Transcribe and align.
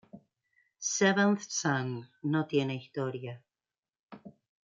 Seventh 0.79 1.43
son... 1.47 2.09
no 2.23 2.47
tiene 2.47 2.73
historia. 2.73 3.43